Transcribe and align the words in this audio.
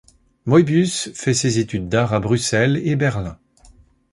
Moebius 0.47 1.11
fait 1.13 1.35
ses 1.35 1.59
études 1.59 1.87
d'art 1.87 2.11
à 2.15 2.19
Bruxelles 2.19 2.77
et 2.87 2.95
Berlin. 2.95 3.37